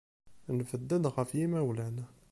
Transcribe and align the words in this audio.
Nebded 0.57 1.03
ɣer 1.15 1.27
yimawlan. 1.37 1.97